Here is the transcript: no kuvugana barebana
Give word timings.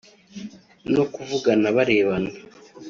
no 0.93 1.03
kuvugana 1.13 1.67
barebana 1.75 2.31